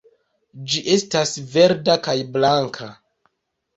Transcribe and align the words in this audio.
Ĝi 0.71 0.81
estas 0.93 1.33
verda 1.53 1.99
kaj 2.09 2.17
blanka. 2.39 2.89